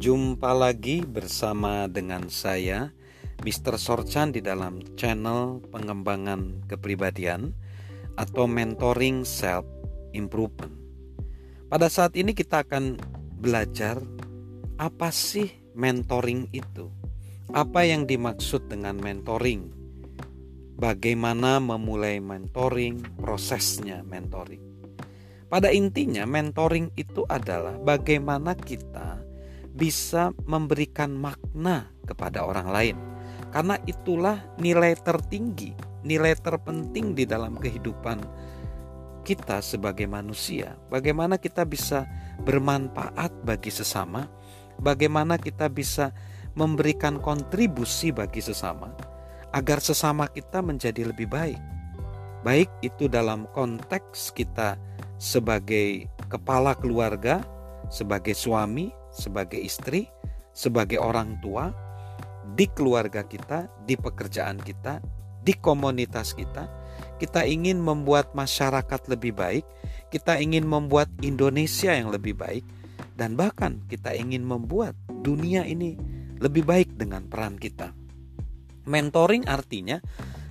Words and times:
Jumpa 0.00 0.56
lagi 0.56 1.04
bersama 1.04 1.84
dengan 1.84 2.32
saya 2.32 2.88
Mr. 3.44 3.76
Sorchan 3.76 4.32
di 4.32 4.40
dalam 4.40 4.80
channel 4.96 5.60
pengembangan 5.68 6.64
kepribadian 6.64 7.52
atau 8.16 8.48
mentoring 8.48 9.28
self 9.28 9.68
improvement. 10.16 10.72
Pada 11.68 11.92
saat 11.92 12.16
ini 12.16 12.32
kita 12.32 12.64
akan 12.64 12.96
belajar 13.44 14.00
apa 14.80 15.12
sih 15.12 15.52
mentoring 15.76 16.48
itu? 16.56 16.88
Apa 17.52 17.84
yang 17.84 18.08
dimaksud 18.08 18.72
dengan 18.72 18.96
mentoring? 18.96 19.68
Bagaimana 20.80 21.60
memulai 21.60 22.24
mentoring, 22.24 23.04
prosesnya 23.20 24.00
mentoring. 24.00 24.64
Pada 25.52 25.68
intinya, 25.68 26.24
mentoring 26.24 26.88
itu 26.96 27.28
adalah 27.28 27.76
bagaimana 27.76 28.56
kita 28.56 29.19
bisa 29.74 30.34
memberikan 30.44 31.14
makna 31.14 31.90
kepada 32.06 32.42
orang 32.42 32.68
lain, 32.70 32.96
karena 33.54 33.78
itulah 33.86 34.42
nilai 34.58 34.98
tertinggi, 34.98 35.74
nilai 36.02 36.34
terpenting 36.38 37.14
di 37.14 37.24
dalam 37.26 37.54
kehidupan 37.58 38.18
kita 39.22 39.60
sebagai 39.62 40.08
manusia. 40.10 40.74
Bagaimana 40.88 41.36
kita 41.38 41.62
bisa 41.68 42.08
bermanfaat 42.42 43.44
bagi 43.46 43.70
sesama, 43.70 44.26
bagaimana 44.80 45.36
kita 45.36 45.68
bisa 45.70 46.10
memberikan 46.58 47.22
kontribusi 47.22 48.10
bagi 48.10 48.42
sesama, 48.42 48.90
agar 49.54 49.78
sesama 49.78 50.26
kita 50.26 50.64
menjadi 50.64 51.06
lebih 51.06 51.30
baik, 51.30 51.60
baik 52.42 52.70
itu 52.82 53.06
dalam 53.06 53.46
konteks 53.54 54.34
kita 54.34 54.80
sebagai 55.20 56.08
kepala 56.32 56.72
keluarga, 56.74 57.44
sebagai 57.90 58.32
suami, 58.32 58.88
sebagai 59.10 59.58
istri, 59.58 60.06
sebagai 60.54 61.02
orang 61.02 61.42
tua, 61.42 61.74
di 62.54 62.66
keluarga 62.70 63.26
kita, 63.26 63.68
di 63.84 63.98
pekerjaan 63.98 64.58
kita, 64.62 65.02
di 65.42 65.52
komunitas 65.58 66.32
kita. 66.32 66.70
Kita 67.20 67.44
ingin 67.44 67.80
membuat 67.80 68.32
masyarakat 68.32 69.00
lebih 69.12 69.36
baik, 69.36 69.64
kita 70.08 70.40
ingin 70.40 70.64
membuat 70.64 71.12
Indonesia 71.20 71.92
yang 71.92 72.08
lebih 72.08 72.36
baik, 72.38 72.64
dan 73.20 73.36
bahkan 73.36 73.84
kita 73.90 74.16
ingin 74.16 74.40
membuat 74.40 74.96
dunia 75.20 75.68
ini 75.68 76.00
lebih 76.40 76.64
baik 76.64 76.96
dengan 76.96 77.28
peran 77.28 77.60
kita. 77.60 77.92
Mentoring 78.88 79.44
artinya 79.44 80.00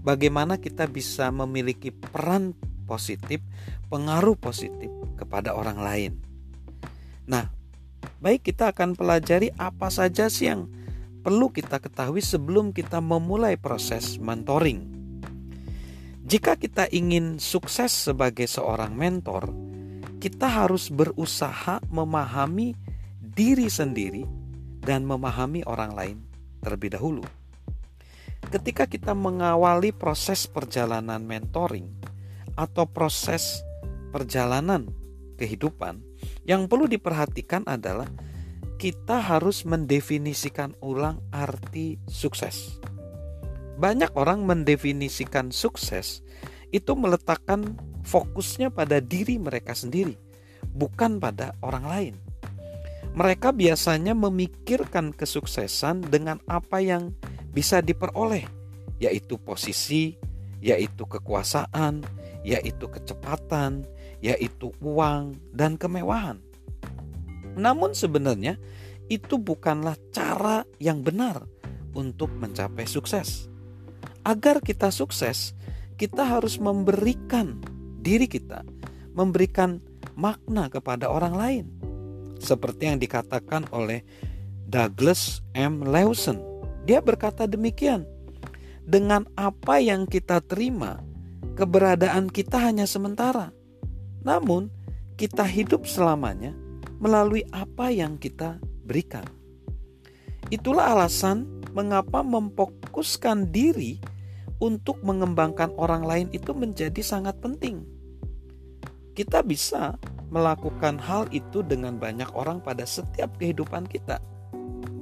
bagaimana 0.00 0.56
kita 0.56 0.88
bisa 0.88 1.28
memiliki 1.28 1.92
peran 1.92 2.56
positif, 2.88 3.44
pengaruh 3.92 4.36
positif 4.40 4.88
kepada 5.20 5.52
orang 5.52 5.78
lain. 5.80 6.12
Nah, 7.24 7.48
baik 8.20 8.52
kita 8.52 8.72
akan 8.72 8.96
pelajari 8.96 9.52
apa 9.56 9.88
saja 9.88 10.28
sih 10.28 10.48
yang 10.48 10.68
perlu 11.24 11.48
kita 11.48 11.80
ketahui 11.80 12.20
sebelum 12.20 12.70
kita 12.70 13.00
memulai 13.00 13.56
proses 13.56 14.20
mentoring. 14.20 14.92
Jika 16.24 16.56
kita 16.56 16.88
ingin 16.88 17.36
sukses 17.36 17.92
sebagai 17.92 18.48
seorang 18.48 18.96
mentor, 18.96 19.52
kita 20.20 20.48
harus 20.48 20.88
berusaha 20.88 21.84
memahami 21.92 22.72
diri 23.20 23.68
sendiri 23.68 24.24
dan 24.80 25.04
memahami 25.04 25.60
orang 25.68 25.92
lain 25.92 26.16
terlebih 26.64 26.96
dahulu. 26.96 27.24
Ketika 28.48 28.88
kita 28.88 29.12
mengawali 29.12 29.92
proses 29.92 30.48
perjalanan 30.48 31.20
mentoring, 31.24 31.88
atau 32.54 32.86
proses 32.86 33.62
perjalanan 34.14 34.86
kehidupan, 35.34 35.98
yang 36.44 36.68
perlu 36.68 36.88
diperhatikan 36.90 37.64
adalah 37.64 38.08
kita 38.76 39.22
harus 39.22 39.64
mendefinisikan 39.64 40.76
ulang 40.84 41.22
arti 41.30 41.96
sukses. 42.10 42.82
Banyak 43.80 44.14
orang 44.14 44.46
mendefinisikan 44.46 45.50
sukses 45.50 46.22
itu 46.74 46.92
meletakkan 46.94 47.78
fokusnya 48.04 48.70
pada 48.70 48.98
diri 49.00 49.38
mereka 49.38 49.72
sendiri, 49.72 50.18
bukan 50.74 51.22
pada 51.22 51.54
orang 51.62 51.84
lain. 51.86 52.14
Mereka 53.14 53.54
biasanya 53.54 54.10
memikirkan 54.12 55.14
kesuksesan 55.14 56.02
dengan 56.10 56.42
apa 56.50 56.82
yang 56.82 57.14
bisa 57.54 57.78
diperoleh, 57.78 58.42
yaitu 58.98 59.38
posisi, 59.38 60.18
yaitu 60.58 61.06
kekuasaan, 61.06 62.02
yaitu 62.42 62.90
kecepatan, 62.90 63.86
yaitu 64.24 64.72
uang 64.80 65.36
dan 65.52 65.76
kemewahan. 65.76 66.40
Namun 67.60 67.92
sebenarnya 67.92 68.56
itu 69.12 69.36
bukanlah 69.36 70.00
cara 70.16 70.64
yang 70.80 71.04
benar 71.04 71.44
untuk 71.92 72.32
mencapai 72.32 72.88
sukses. 72.88 73.52
Agar 74.24 74.64
kita 74.64 74.88
sukses, 74.88 75.52
kita 76.00 76.24
harus 76.24 76.56
memberikan 76.56 77.60
diri 78.00 78.24
kita, 78.24 78.64
memberikan 79.12 79.84
makna 80.16 80.72
kepada 80.72 81.12
orang 81.12 81.34
lain. 81.36 81.66
Seperti 82.40 82.88
yang 82.88 82.98
dikatakan 82.98 83.68
oleh 83.76 84.00
Douglas 84.64 85.44
M. 85.52 85.84
Lawson. 85.84 86.40
Dia 86.88 87.04
berkata 87.04 87.44
demikian, 87.44 88.08
dengan 88.84 89.28
apa 89.36 89.80
yang 89.80 90.08
kita 90.08 90.40
terima, 90.44 91.00
keberadaan 91.56 92.32
kita 92.32 92.60
hanya 92.60 92.88
sementara. 92.88 93.52
Namun, 94.24 94.72
kita 95.14 95.46
hidup 95.46 95.86
selamanya 95.86 96.56
melalui 96.98 97.44
apa 97.52 97.92
yang 97.92 98.16
kita 98.18 98.58
berikan. 98.88 99.24
Itulah 100.48 100.96
alasan 100.96 101.62
mengapa 101.76 102.24
memfokuskan 102.24 103.52
diri 103.52 104.00
untuk 104.62 105.00
mengembangkan 105.04 105.72
orang 105.76 106.02
lain 106.06 106.28
itu 106.32 106.56
menjadi 106.56 107.00
sangat 107.04 107.36
penting. 107.44 107.84
Kita 109.14 109.44
bisa 109.44 109.94
melakukan 110.32 110.98
hal 110.98 111.30
itu 111.30 111.62
dengan 111.62 112.00
banyak 112.00 112.32
orang 112.34 112.58
pada 112.58 112.82
setiap 112.82 113.38
kehidupan 113.38 113.86
kita. 113.86 114.18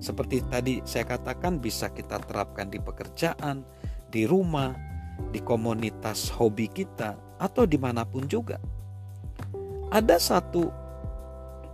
Seperti 0.00 0.42
tadi 0.48 0.80
saya 0.82 1.06
katakan 1.06 1.60
bisa 1.60 1.92
kita 1.92 2.18
terapkan 2.24 2.72
di 2.72 2.80
pekerjaan, 2.80 3.62
di 4.08 4.24
rumah, 4.24 4.72
di 5.30 5.38
komunitas 5.44 6.32
hobi 6.32 6.66
kita, 6.72 7.14
atau 7.36 7.68
di 7.68 7.76
mana 7.76 8.02
pun 8.08 8.24
juga. 8.24 8.56
Ada 9.90 10.22
satu 10.22 10.70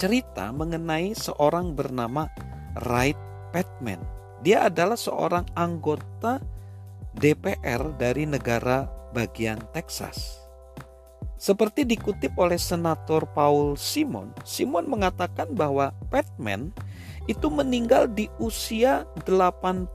cerita 0.00 0.48
mengenai 0.48 1.12
seorang 1.12 1.76
bernama 1.76 2.24
Wright 2.88 3.20
Patman. 3.52 4.00
Dia 4.40 4.72
adalah 4.72 4.96
seorang 4.96 5.44
anggota 5.52 6.40
DPR 7.12 7.92
dari 8.00 8.24
negara 8.24 8.88
bagian 9.12 9.60
Texas. 9.76 10.40
Seperti 11.36 11.84
dikutip 11.84 12.32
oleh 12.40 12.56
Senator 12.56 13.28
Paul 13.28 13.76
Simon, 13.76 14.32
Simon 14.40 14.88
mengatakan 14.88 15.52
bahwa 15.52 15.92
Patman 16.08 16.72
itu 17.28 17.52
meninggal 17.52 18.08
di 18.08 18.32
usia 18.40 19.04
82 19.28 19.92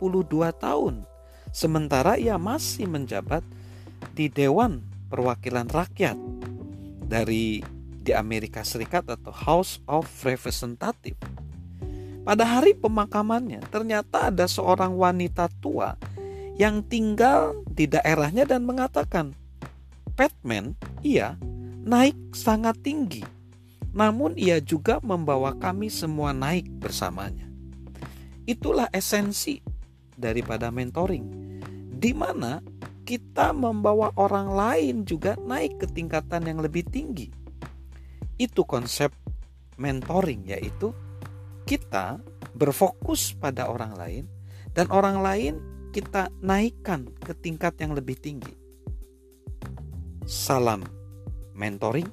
tahun 0.61 1.01
sementara 1.49 2.21
ia 2.21 2.37
masih 2.37 2.85
menjabat 2.85 3.41
di 4.13 4.29
Dewan 4.29 4.85
Perwakilan 5.09 5.65
Rakyat 5.65 6.17
dari 7.09 7.72
di 8.03 8.11
Amerika 8.11 8.67
Serikat 8.67 9.07
atau 9.07 9.31
House 9.31 9.79
of 9.87 10.05
Representatives. 10.27 11.17
Pada 12.23 12.43
hari 12.43 12.75
pemakamannya, 12.75 13.63
ternyata 13.71 14.31
ada 14.31 14.47
seorang 14.47 14.95
wanita 14.95 15.47
tua 15.59 15.95
yang 16.59 16.83
tinggal 16.83 17.55
di 17.67 17.87
daerahnya 17.87 18.47
dan 18.47 18.63
mengatakan, 18.67 19.35
Batman, 20.13 20.75
ia 21.03 21.35
naik 21.83 22.15
sangat 22.31 22.79
tinggi, 22.79 23.23
namun 23.91 24.39
ia 24.39 24.63
juga 24.63 25.03
membawa 25.03 25.51
kami 25.59 25.91
semua 25.91 26.31
naik 26.31 26.69
bersamanya. 26.79 27.43
Itulah 28.47 28.87
esensi 28.95 29.59
daripada 30.15 30.71
mentoring, 30.71 31.27
di 31.91 32.15
mana 32.15 32.63
kita 33.03 33.51
membawa 33.51 34.15
orang 34.15 34.47
lain 34.55 34.95
juga 35.03 35.35
naik 35.43 35.83
ke 35.83 35.87
tingkatan 35.91 36.47
yang 36.47 36.63
lebih 36.63 36.87
tinggi. 36.87 37.42
Itu 38.37 38.65
konsep 38.65 39.13
mentoring, 39.77 40.49
yaitu 40.49 40.93
kita 41.63 42.21
berfokus 42.53 43.33
pada 43.33 43.69
orang 43.69 43.93
lain, 43.97 44.23
dan 44.73 44.89
orang 44.89 45.21
lain 45.21 45.53
kita 45.93 46.33
naikkan 46.41 47.13
ke 47.21 47.37
tingkat 47.37 47.77
yang 47.77 47.93
lebih 47.93 48.17
tinggi. 48.17 48.53
Salam 50.25 50.81
mentoring 51.53 52.09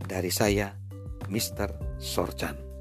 dari 0.00 0.32
saya, 0.32 0.72
Mr. 1.28 2.00
Sorchan. 2.00 2.71